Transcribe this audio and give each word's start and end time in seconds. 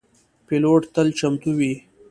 پیلوټ 0.45 0.81
تل 0.95 1.07
چمتو 1.19 1.49
وي. 1.57 1.73